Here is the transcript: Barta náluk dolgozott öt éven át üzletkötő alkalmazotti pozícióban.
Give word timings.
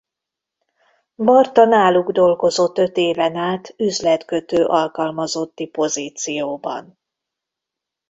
Barta 1.15 1.65
náluk 1.65 2.11
dolgozott 2.11 2.77
öt 2.77 2.97
éven 2.97 3.35
át 3.35 3.73
üzletkötő 3.77 4.65
alkalmazotti 4.65 5.67
pozícióban. 5.67 6.97